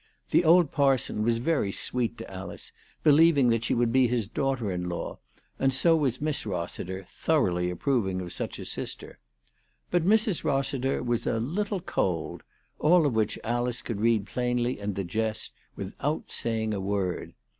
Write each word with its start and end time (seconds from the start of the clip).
The 0.31 0.43
old 0.43 0.71
parson 0.71 1.21
was 1.21 1.37
very 1.37 1.71
sweet 1.71 2.17
to 2.17 2.31
Alice, 2.33 2.71
believing 3.03 3.49
that 3.49 3.63
she 3.63 3.75
would 3.75 3.91
be 3.93 4.07
his 4.07 4.27
daughter 4.27 4.71
in 4.71 4.89
law, 4.89 5.19
and 5.59 5.71
so 5.71 5.95
was 5.95 6.19
Miss 6.19 6.43
Rossi 6.43 6.83
ter, 6.85 7.03
thoroughly 7.03 7.69
approving 7.69 8.19
of 8.19 8.33
such 8.33 8.57
a 8.57 8.65
sister. 8.65 9.19
But 9.91 10.03
Mrs. 10.03 10.43
Rossiter 10.43 11.03
was 11.03 11.27
a 11.27 11.37
little 11.39 11.81
cold; 11.81 12.41
all 12.79 13.05
of 13.05 13.13
which 13.13 13.37
Alice 13.43 13.83
could 13.83 14.01
read 14.01 14.25
plainly 14.25 14.79
and 14.79 14.95
digest, 14.95 15.53
without 15.75 16.31
saying 16.31 16.73
a 16.73 16.79
word. 16.81 17.35